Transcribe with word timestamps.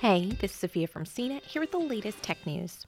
Hey, 0.00 0.26
this 0.26 0.52
is 0.52 0.56
Sophia 0.56 0.86
from 0.86 1.06
CNET 1.06 1.42
here 1.42 1.60
with 1.60 1.72
the 1.72 1.78
latest 1.78 2.22
tech 2.22 2.46
news. 2.46 2.86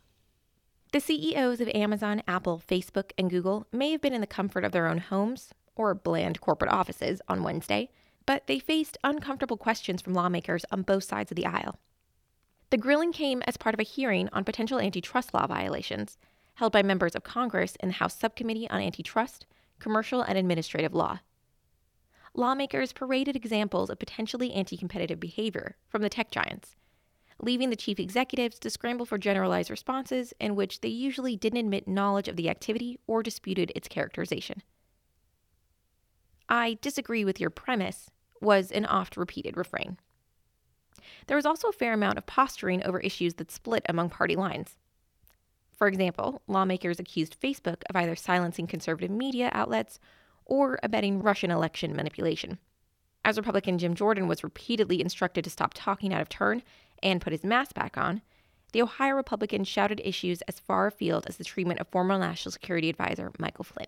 The 0.93 1.01
CEOs 1.01 1.61
of 1.61 1.67
Amazon, 1.71 2.23
Apple, 2.29 2.63
Facebook, 2.69 3.11
and 3.19 3.29
Google 3.29 3.67
may 3.73 3.91
have 3.91 4.01
been 4.01 4.15
in 4.15 4.21
the 4.21 4.29
comfort 4.29 4.65
of 4.65 4.71
their 4.71 4.87
own 4.87 4.99
homes 4.99 5.53
or 5.75 5.93
bland 5.93 6.41
corporate 6.41 6.71
offices 6.71 7.21
on 7.27 7.43
Wednesday, 7.43 7.91
but 8.27 8.47
they 8.47 8.61
faced 8.61 8.97
uncomfortable 9.03 9.57
questions 9.57 10.01
from 10.01 10.15
lawmakers 10.15 10.65
on 10.71 10.83
both 10.83 11.03
sides 11.03 11.33
of 11.33 11.37
the 11.37 11.47
aisle. 11.47 11.81
The 12.71 12.79
grilling 12.79 13.11
came 13.11 13.43
as 13.43 13.57
part 13.57 13.75
of 13.75 13.81
a 13.81 13.83
hearing 13.83 14.29
on 14.33 14.45
potential 14.45 14.79
antitrust 14.79 15.35
law 15.35 15.49
violations 15.49 16.17
held 16.55 16.73
by 16.73 16.85
members 16.85 17.17
of 17.17 17.25
Congress 17.25 17.77
in 17.81 17.89
the 17.89 17.95
House 17.95 18.17
Subcommittee 18.17 18.71
on 18.71 18.81
Antitrust, 18.81 19.47
Commercial, 19.81 20.23
and 20.23 20.39
Administrative 20.39 20.95
Law. 20.95 21.19
Lawmakers 22.35 22.93
paraded 22.93 23.35
examples 23.35 23.91
of 23.91 23.99
potentially 23.99 24.53
anti 24.53 24.77
competitive 24.77 25.19
behavior 25.19 25.77
from 25.89 26.03
the 26.03 26.09
tech 26.09 26.31
giants, 26.31 26.77
leaving 27.43 27.71
the 27.71 27.77
chief 27.77 27.99
executives 27.99 28.59
to 28.59 28.71
scramble 28.71 29.07
for 29.07 29.19
generalized 29.19 29.71
responses 29.71 30.33
in 30.41 30.57
which 30.57 30.81
they 30.81 30.89
usually 30.89 31.37
didn't 31.37 31.61
admit 31.61 31.89
knowledge 31.89 32.29
of 32.29 32.37
the 32.37 32.49
activity 32.49 32.99
or 33.07 33.23
disputed 33.23 33.73
its 33.75 33.89
characterization. 33.89 34.63
I 36.49 36.79
disagree 36.81 37.25
with 37.25 37.41
your 37.41 37.51
premise, 37.51 38.11
was 38.41 38.71
an 38.71 38.87
oft 38.87 39.17
repeated 39.17 39.57
refrain. 39.57 39.99
There 41.27 41.37
was 41.37 41.47
also 41.47 41.69
a 41.69 41.73
fair 41.73 41.93
amount 41.93 42.19
of 42.19 42.27
posturing 42.27 42.85
over 42.85 42.99
issues 43.01 43.35
that 43.35 43.51
split 43.51 43.85
among 43.89 44.11
party 44.11 44.37
lines. 44.37 44.77
For 45.77 45.87
example, 45.87 46.43
lawmakers 46.47 46.99
accused 46.99 47.41
Facebook 47.41 47.83
of 47.89 47.97
either 47.97 48.17
silencing 48.17 48.67
conservative 48.67 49.11
media 49.11 49.51
outlets 49.53 49.99
or 50.45 50.79
abetting 50.83 51.23
Russian 51.23 51.51
election 51.51 51.95
manipulation. 51.95 52.59
As 53.25 53.37
Republican 53.37 53.79
Jim 53.79 53.95
Jordan 53.95 54.29
was 54.29 54.43
repeatedly 54.43 55.01
instructed 55.01 55.45
to 55.45 55.51
stop 55.51 55.73
talking 55.75 56.13
out 56.13 56.23
of 56.23 56.29
turn 56.29 56.63
and 57.03 57.21
put 57.21 57.33
his 57.33 57.45
mask 57.45 57.75
back 57.75 57.97
on, 57.97 58.23
the 58.73 58.83
Ohio 58.83 59.15
Republican 59.15 59.65
shouted 59.65 60.01
issues 60.05 60.43
as 60.43 60.61
far 60.61 60.87
afield 60.87 61.27
as 61.27 61.37
the 61.37 61.45
treatment 61.45 61.81
of 61.81 61.89
former 61.89 62.19
National 62.19 62.53
Security 62.53 62.89
Advisor 62.89 63.33
Michael 63.39 63.65
Flynn. 63.65 63.87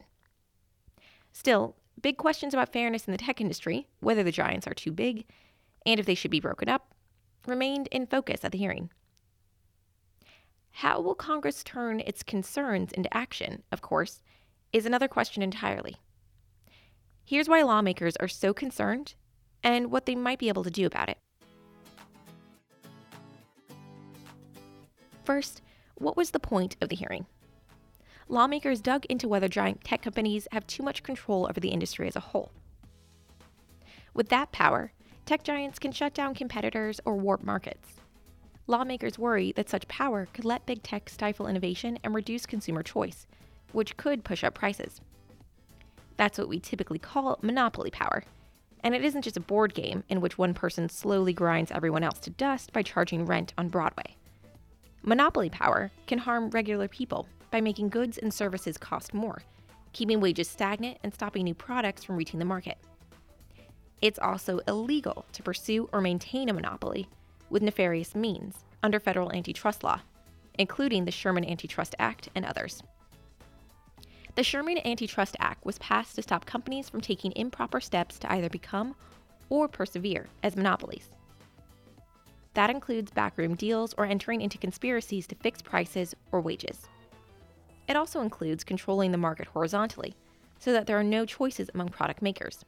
Still, 1.33 1.77
big 2.01 2.17
questions 2.17 2.53
about 2.53 2.73
fairness 2.73 3.07
in 3.07 3.13
the 3.13 3.19
tech 3.19 3.41
industry, 3.41 3.87
whether 4.01 4.23
the 4.23 4.33
giants 4.33 4.67
are 4.67 4.75
too 4.75 4.91
big, 4.91 5.25
and 5.87 6.01
if 6.01 6.07
they 6.07 6.15
should 6.15 6.31
be 6.31 6.41
broken 6.41 6.69
up, 6.69 6.95
remained 7.47 7.89
in 7.89 8.07
focus 8.07 8.45
at 8.45 8.53
the 8.53 8.59
hearing. 8.59 8.91
How 10.77 11.01
will 11.01 11.15
Congress 11.15 11.63
turn 11.63 12.01
its 12.01 12.23
concerns 12.23 12.93
into 12.93 13.15
action, 13.15 13.63
of 13.71 13.83
course, 13.83 14.23
is 14.73 14.87
another 14.87 15.09
question 15.09 15.43
entirely. 15.43 15.97
Here's 17.25 17.49
why 17.49 17.63
lawmakers 17.63 18.17
are 18.17 18.29
so 18.29 18.53
concerned 18.53 19.15
and 19.63 19.91
what 19.91 20.07
they 20.07 20.15
might 20.15 20.39
be 20.39 20.49
able 20.49 20.65
to 20.65 20.71
do 20.71 20.87
about 20.87 21.09
it. 21.09 21.19
First, 25.25 25.63
what 25.95 26.17
was 26.17 26.31
the 26.31 26.41
point 26.41 26.77
of 26.81 26.89
the 26.89 26.97
hearing? 26.97 27.27
Lawmakers 28.29 28.81
dug 28.81 29.05
into 29.07 29.29
whether 29.29 29.49
giant 29.49 29.85
tech 29.85 30.03
companies 30.03 30.49
have 30.53 30.67
too 30.67 30.83
much 30.83 31.03
control 31.03 31.47
over 31.49 31.61
the 31.61 31.69
industry 31.69 32.09
as 32.09 32.17
a 32.17 32.21
whole. 32.21 32.51
With 34.15 34.29
that 34.31 34.53
power, 34.53 34.93
tech 35.27 35.43
giants 35.45 35.79
can 35.79 35.93
shut 35.93 36.15
down 36.15 36.35
competitors 36.35 37.01
or 37.05 37.17
warp 37.17 37.43
markets. 37.43 38.01
Lawmakers 38.67 39.19
worry 39.19 39.53
that 39.53 39.69
such 39.69 39.89
power 39.89 40.27
could 40.33 40.45
let 40.45 40.67
big 40.67 40.83
tech 40.83 41.09
stifle 41.09 41.47
innovation 41.47 41.99
and 42.03 42.15
reduce 42.15 42.47
consumer 42.47 42.83
choice, 42.83 43.27
which 43.73 43.97
could 43.97 44.25
push 44.25 44.45
up 44.45 44.55
prices. 44.55 45.01
That's 46.17 46.39
what 46.39 46.49
we 46.49 46.61
typically 46.61 46.99
call 46.99 47.39
monopoly 47.43 47.91
power. 47.91 48.25
And 48.85 48.95
it 48.95 49.05
isn't 49.05 49.23
just 49.23 49.37
a 49.37 49.41
board 49.41 49.75
game 49.75 50.05
in 50.09 50.21
which 50.21 50.39
one 50.39 50.55
person 50.55 50.89
slowly 50.89 51.33
grinds 51.33 51.71
everyone 51.71 52.03
else 52.03 52.19
to 52.21 52.31
dust 52.31 52.73
by 52.73 52.83
charging 52.83 53.27
rent 53.27 53.53
on 53.57 53.69
Broadway. 53.69 54.17
Monopoly 55.05 55.51
power 55.51 55.91
can 56.07 56.19
harm 56.19 56.49
regular 56.51 56.87
people 56.87 57.27
by 57.51 57.61
making 57.61 57.89
goods 57.89 58.19
and 58.19 58.33
services 58.33 58.79
cost 58.79 59.13
more, 59.13 59.43
keeping 59.93 60.21
wages 60.21 60.49
stagnant 60.49 60.99
and 61.03 61.13
stopping 61.13 61.43
new 61.43 61.55
products 61.55 62.05
from 62.05 62.17
reaching 62.17 62.39
the 62.39 62.45
market. 62.45 62.79
It's 64.01 64.19
also 64.21 64.61
illegal 64.69 65.25
to 65.33 65.43
pursue 65.43 65.89
or 65.93 66.01
maintain 66.01 66.49
a 66.49 66.53
monopoly 66.53 67.09
with 67.51 67.63
nefarious 67.63 68.15
means 68.15 68.65
under 68.83 69.01
federal 69.01 69.33
antitrust 69.33 69.83
law, 69.83 70.01
including 70.57 71.05
the 71.05 71.11
Sherman 71.11 71.45
Antitrust 71.45 71.97
Act 71.99 72.29
and 72.37 72.45
others. 72.45 72.81
The 74.37 74.45
Sherman 74.45 74.79
Antitrust 74.87 75.37
Act 75.41 75.67
was 75.67 75.79
passed 75.79 76.15
to 76.15 76.23
stop 76.23 76.47
companies 76.47 76.89
from 76.89 77.01
taking 77.01 77.33
improper 77.33 77.81
steps 77.81 78.19
to 78.21 78.33
either 78.33 78.49
become 78.49 78.95
or 79.51 79.67
persevere 79.67 80.29
as 80.45 80.57
monopolies. 80.57 81.11
That 82.55 82.71
includes 82.71 83.11
backroom 83.11 83.55
deals 83.55 83.95
or 83.97 84.05
entering 84.05 84.43
into 84.43 84.59
conspiracies 84.59 85.27
to 85.29 85.35
fix 85.37 85.63
prices 85.63 86.15
or 86.33 86.41
wages. 86.41 86.83
It 87.89 87.97
also 87.97 88.21
includes 88.21 88.65
controlling 88.65 89.11
the 89.11 89.19
market 89.19 89.49
horizontally 89.49 90.15
so 90.59 90.73
that 90.73 90.87
there 90.87 90.99
are 90.99 91.05
no 91.05 91.27
choices 91.27 91.71
among 91.75 91.89
product 91.89 92.23
makers. 92.23 92.65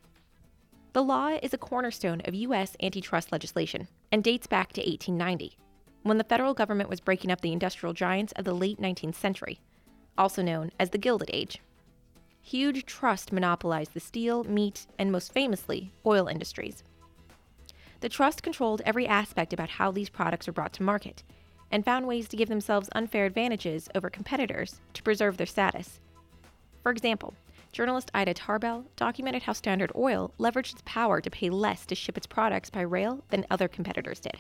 The 0.95 1.03
law 1.03 1.37
is 1.43 1.53
a 1.53 1.59
cornerstone 1.59 2.23
of 2.25 2.35
U.S. 2.35 2.77
antitrust 2.83 3.33
legislation 3.33 3.89
and 4.11 4.23
dates 4.23 4.47
back 4.47 4.73
to 4.73 4.81
1890, 4.81 5.57
when 6.03 6.19
the 6.19 6.25
federal 6.25 6.55
government 6.55 6.89
was 6.89 7.01
breaking 7.01 7.31
up 7.31 7.41
the 7.41 7.53
industrial 7.53 7.93
giants 7.93 8.33
of 8.37 8.45
the 8.45 8.55
late 8.55 8.81
19th 8.81 9.15
century, 9.15 9.61
also 10.17 10.43
known 10.43 10.71
as 10.79 10.91
the 10.91 10.99
Gilded 10.99 11.31
Age. 11.33 11.61
Huge 12.43 12.85
trust 12.85 13.33
monopolized 13.33 13.95
the 13.95 14.01
steel, 14.01 14.45
meat, 14.45 14.87
and 14.99 15.11
most 15.11 15.33
famously, 15.33 15.93
oil 16.05 16.29
industries. 16.29 16.85
The 18.05 18.11
trust 18.11 18.43
controlled 18.43 18.83
every 18.85 19.07
aspect 19.07 19.55
about 19.55 19.71
how 19.71 19.91
these 19.91 20.11
products 20.11 20.47
were 20.47 20.53
brought 20.53 20.75
to 20.75 20.83
market 20.83 21.23
and 21.71 21.83
found 21.83 22.07
ways 22.07 22.29
to 22.29 22.37
give 22.37 22.51
themselves 22.51 22.91
unfair 22.93 23.25
advantages 23.25 23.89
over 23.95 24.11
competitors 24.11 24.79
to 24.93 25.03
preserve 25.03 25.39
their 25.39 25.47
status. 25.47 26.01
For 26.83 26.93
example, 26.93 27.33
journalist 27.73 28.11
Ida 28.13 28.35
Tarbell 28.35 28.85
documented 28.97 29.45
how 29.45 29.55
Standard 29.55 29.91
Oil 29.97 30.35
leveraged 30.39 30.75
its 30.75 30.83
power 30.85 31.23
to 31.23 31.31
pay 31.31 31.49
less 31.49 31.87
to 31.87 31.95
ship 31.95 32.19
its 32.19 32.27
products 32.27 32.69
by 32.69 32.83
rail 32.83 33.25
than 33.31 33.47
other 33.51 33.69
competitors 33.69 34.21
did. 34.21 34.37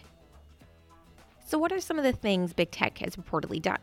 So, 1.46 1.56
what 1.56 1.72
are 1.72 1.80
some 1.80 1.96
of 1.96 2.04
the 2.04 2.12
things 2.12 2.52
big 2.52 2.70
tech 2.70 2.98
has 2.98 3.16
reportedly 3.16 3.62
done? 3.62 3.80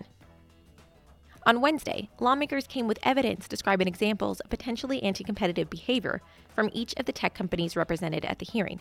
On 1.48 1.60
Wednesday, 1.60 2.08
lawmakers 2.20 2.68
came 2.68 2.88
with 2.88 3.00
evidence 3.02 3.48
describing 3.48 3.88
examples 3.88 4.42
of 4.42 4.52
potentially 4.52 5.02
anti 5.02 5.24
competitive 5.24 5.72
behavior 5.72 6.22
from 6.54 6.70
each 6.72 6.94
of 6.98 7.08
the 7.08 7.12
tech 7.12 7.34
companies 7.34 7.76
represented 7.76 8.26
at 8.26 8.38
the 8.38 8.46
hearing. 8.46 8.80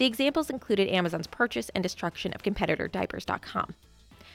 The 0.00 0.06
examples 0.06 0.48
included 0.48 0.88
Amazon's 0.88 1.26
purchase 1.26 1.68
and 1.74 1.82
destruction 1.82 2.32
of 2.32 2.42
competitor 2.42 2.88
diapers.com. 2.88 3.74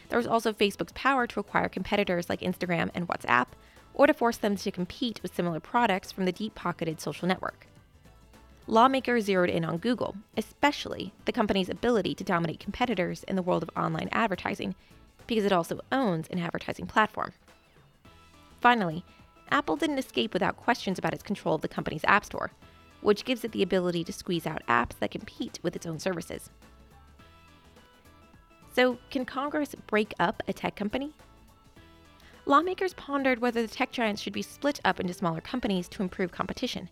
There 0.10 0.18
was 0.20 0.28
also 0.28 0.54
Facebook's 0.54 0.92
power 0.92 1.26
to 1.26 1.40
acquire 1.40 1.70
competitors 1.70 2.30
like 2.30 2.42
Instagram 2.42 2.92
and 2.94 3.08
WhatsApp, 3.08 3.48
or 3.96 4.06
to 4.06 4.14
force 4.14 4.38
them 4.38 4.58
to 4.58 4.70
compete 4.70 5.24
with 5.24 5.36
similar 5.36 5.60
products 5.60 6.12
from 6.12 6.26
the 6.26 6.32
deep 6.32 6.54
pocketed 6.54 7.02
social 7.02 7.28
network. 7.28 7.66
Lawmakers 8.68 9.24
zeroed 9.24 9.50
in 9.50 9.66
on 9.66 9.80
Google, 9.80 10.16
especially 10.38 11.14
the 11.26 11.32
company's 11.32 11.70
ability 11.70 12.14
to 12.14 12.24
dominate 12.24 12.60
competitors 12.60 13.24
in 13.24 13.36
the 13.36 13.42
world 13.42 13.64
of 13.64 13.72
online 13.76 14.10
advertising, 14.12 14.76
because 15.26 15.46
it 15.46 15.52
also 15.52 15.82
owns 15.92 16.28
an 16.28 16.38
advertising 16.38 16.86
platform. 16.86 17.34
Finally, 18.62 19.04
Apple 19.50 19.78
didn't 19.78 19.98
escape 19.98 20.32
without 20.32 20.58
questions 20.58 21.00
about 21.00 21.16
its 21.16 21.24
control 21.24 21.56
of 21.56 21.62
the 21.62 21.68
company's 21.68 22.06
App 22.06 22.24
Store, 22.24 22.52
which 23.06 23.24
gives 23.24 23.44
it 23.44 23.52
the 23.52 23.62
ability 23.62 24.04
to 24.04 24.12
squeeze 24.12 24.48
out 24.48 24.64
apps 24.68 24.98
that 25.00 25.12
compete 25.12 25.60
with 25.62 25.76
its 25.76 25.86
own 25.86 26.00
services. 26.00 26.50
So, 28.74 28.98
can 29.12 29.26
Congress 29.26 29.76
break 29.88 30.14
up 30.20 30.42
a 30.48 30.54
tech 30.54 30.76
company? 30.76 31.14
Lawmakers 32.48 32.96
pondered 32.96 33.40
whether 33.40 33.62
the 33.62 33.74
tech 33.74 33.92
giants 33.92 34.22
should 34.22 34.34
be 34.34 34.42
split 34.42 34.80
up 34.84 35.00
into 35.00 35.14
smaller 35.14 35.40
companies 35.40 35.88
to 35.90 36.02
improve 36.02 36.32
competition. 36.32 36.90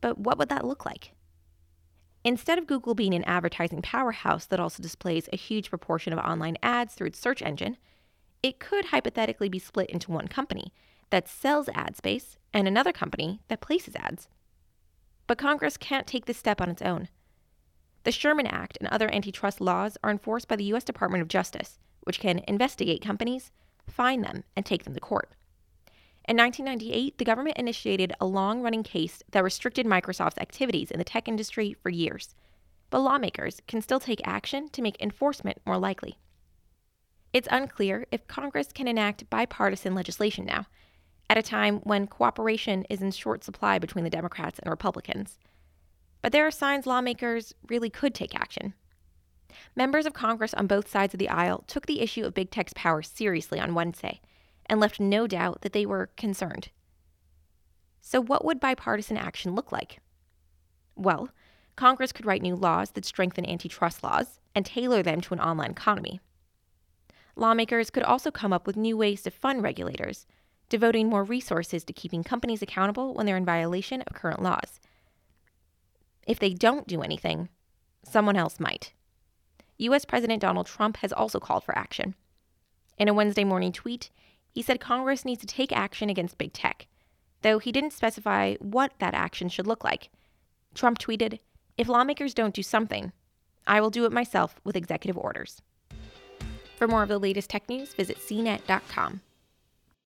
But 0.00 0.18
what 0.18 0.38
would 0.38 0.48
that 0.48 0.66
look 0.66 0.84
like? 0.84 1.12
Instead 2.24 2.58
of 2.58 2.66
Google 2.66 2.96
being 2.96 3.14
an 3.14 3.24
advertising 3.24 3.82
powerhouse 3.82 4.46
that 4.46 4.58
also 4.58 4.82
displays 4.82 5.28
a 5.32 5.36
huge 5.36 5.70
proportion 5.70 6.12
of 6.12 6.18
online 6.18 6.56
ads 6.64 6.94
through 6.94 7.06
its 7.06 7.20
search 7.20 7.42
engine, 7.42 7.76
it 8.42 8.58
could 8.58 8.86
hypothetically 8.86 9.48
be 9.48 9.60
split 9.60 9.88
into 9.88 10.10
one 10.10 10.26
company 10.26 10.72
that 11.10 11.28
sells 11.28 11.68
ad 11.74 11.96
space 11.96 12.38
and 12.52 12.66
another 12.66 12.92
company 12.92 13.40
that 13.46 13.60
places 13.60 13.94
ads. 13.94 14.28
But 15.26 15.38
Congress 15.38 15.76
can't 15.76 16.06
take 16.06 16.26
this 16.26 16.38
step 16.38 16.60
on 16.60 16.68
its 16.68 16.82
own. 16.82 17.08
The 18.04 18.12
Sherman 18.12 18.46
Act 18.46 18.78
and 18.80 18.88
other 18.88 19.12
antitrust 19.12 19.60
laws 19.60 19.98
are 20.04 20.10
enforced 20.10 20.46
by 20.46 20.56
the 20.56 20.64
U.S. 20.64 20.84
Department 20.84 21.22
of 21.22 21.28
Justice, 21.28 21.78
which 22.02 22.20
can 22.20 22.40
investigate 22.46 23.02
companies, 23.02 23.50
fine 23.88 24.20
them, 24.20 24.44
and 24.54 24.64
take 24.64 24.84
them 24.84 24.94
to 24.94 25.00
court. 25.00 25.30
In 26.28 26.36
1998, 26.36 27.18
the 27.18 27.24
government 27.24 27.56
initiated 27.56 28.12
a 28.20 28.26
long 28.26 28.62
running 28.62 28.82
case 28.82 29.22
that 29.30 29.44
restricted 29.44 29.86
Microsoft's 29.86 30.38
activities 30.38 30.90
in 30.90 30.98
the 30.98 31.04
tech 31.04 31.28
industry 31.28 31.72
for 31.72 31.90
years. 31.90 32.34
But 32.90 33.00
lawmakers 33.00 33.60
can 33.66 33.80
still 33.80 34.00
take 34.00 34.20
action 34.24 34.68
to 34.70 34.82
make 34.82 35.00
enforcement 35.00 35.60
more 35.66 35.78
likely. 35.78 36.18
It's 37.32 37.48
unclear 37.50 38.06
if 38.10 38.26
Congress 38.28 38.72
can 38.72 38.88
enact 38.88 39.28
bipartisan 39.30 39.94
legislation 39.94 40.46
now, 40.46 40.66
at 41.28 41.38
a 41.38 41.42
time 41.42 41.78
when 41.78 42.06
cooperation 42.06 42.84
is 42.90 43.02
in 43.02 43.10
short 43.10 43.44
supply 43.44 43.78
between 43.78 44.04
the 44.04 44.10
Democrats 44.10 44.58
and 44.58 44.70
Republicans. 44.70 45.38
But 46.22 46.32
there 46.32 46.46
are 46.46 46.50
signs 46.50 46.86
lawmakers 46.86 47.54
really 47.68 47.90
could 47.90 48.14
take 48.14 48.34
action. 48.34 48.74
Members 49.74 50.06
of 50.06 50.12
Congress 50.12 50.54
on 50.54 50.66
both 50.66 50.88
sides 50.88 51.14
of 51.14 51.18
the 51.18 51.28
aisle 51.28 51.64
took 51.66 51.86
the 51.86 52.00
issue 52.00 52.24
of 52.24 52.34
big 52.34 52.50
tech's 52.50 52.72
power 52.74 53.02
seriously 53.02 53.60
on 53.60 53.74
Wednesday 53.74 54.20
and 54.66 54.80
left 54.80 55.00
no 55.00 55.26
doubt 55.26 55.62
that 55.62 55.72
they 55.72 55.86
were 55.86 56.10
concerned. 56.16 56.70
So, 58.00 58.20
what 58.20 58.44
would 58.44 58.60
bipartisan 58.60 59.16
action 59.16 59.54
look 59.54 59.72
like? 59.72 60.00
Well, 60.94 61.30
Congress 61.76 62.12
could 62.12 62.26
write 62.26 62.42
new 62.42 62.54
laws 62.54 62.90
that 62.92 63.04
strengthen 63.04 63.48
antitrust 63.48 64.02
laws 64.02 64.40
and 64.54 64.64
tailor 64.64 65.02
them 65.02 65.20
to 65.20 65.34
an 65.34 65.40
online 65.40 65.70
economy. 65.70 66.20
Lawmakers 67.36 67.90
could 67.90 68.02
also 68.02 68.30
come 68.30 68.52
up 68.52 68.66
with 68.66 68.76
new 68.76 68.96
ways 68.96 69.22
to 69.22 69.30
fund 69.30 69.62
regulators, 69.62 70.26
devoting 70.68 71.08
more 71.08 71.24
resources 71.24 71.84
to 71.84 71.92
keeping 71.92 72.24
companies 72.24 72.62
accountable 72.62 73.14
when 73.14 73.26
they're 73.26 73.36
in 73.36 73.44
violation 73.44 74.02
of 74.02 74.16
current 74.16 74.42
laws. 74.42 74.80
If 76.26 76.38
they 76.38 76.52
don't 76.52 76.88
do 76.88 77.02
anything, 77.02 77.48
someone 78.02 78.36
else 78.36 78.58
might. 78.58 78.92
U.S. 79.78 80.04
President 80.04 80.40
Donald 80.40 80.66
Trump 80.66 80.98
has 80.98 81.12
also 81.12 81.38
called 81.38 81.64
for 81.64 81.76
action. 81.76 82.14
In 82.98 83.08
a 83.08 83.14
Wednesday 83.14 83.44
morning 83.44 83.72
tweet, 83.72 84.10
he 84.50 84.62
said 84.62 84.80
Congress 84.80 85.24
needs 85.24 85.40
to 85.42 85.46
take 85.46 85.70
action 85.70 86.08
against 86.08 86.38
big 86.38 86.52
tech, 86.52 86.86
though 87.42 87.58
he 87.58 87.72
didn't 87.72 87.92
specify 87.92 88.54
what 88.54 88.92
that 88.98 89.14
action 89.14 89.48
should 89.48 89.66
look 89.66 89.84
like. 89.84 90.10
Trump 90.74 90.98
tweeted, 90.98 91.40
If 91.76 91.88
lawmakers 91.88 92.34
don't 92.34 92.54
do 92.54 92.62
something, 92.62 93.12
I 93.66 93.80
will 93.80 93.90
do 93.90 94.04
it 94.06 94.12
myself 94.12 94.60
with 94.64 94.76
executive 94.76 95.18
orders. 95.18 95.60
For 96.76 96.88
more 96.88 97.02
of 97.02 97.08
the 97.08 97.18
latest 97.18 97.50
tech 97.50 97.68
news, 97.68 97.94
visit 97.94 98.18
cnet.com. 98.18 99.20